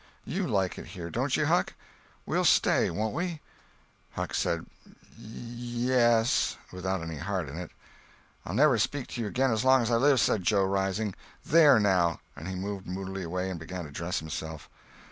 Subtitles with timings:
[0.25, 1.73] You like it here, don't you, Huck?
[2.25, 3.39] We'll stay, won't we?"
[4.13, 7.69] Huck said, "Y e s"—without any heart in it.
[8.43, 11.13] "I'll never speak to you again as long as I live," said Joe, rising.
[11.45, 14.71] "There now!" And he moved moodily away and began to dress himself.